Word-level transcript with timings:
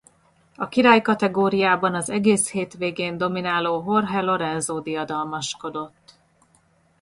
A 0.55 0.67
királykategóriában 0.67 1.95
az 1.95 2.09
egész 2.09 2.51
hétvégén 2.51 3.17
domináló 3.17 3.83
Jorge 3.87 4.21
Lorenzo 4.21 4.79
diadalmaskodott. 4.79 6.13